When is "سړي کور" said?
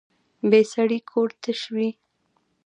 0.71-1.29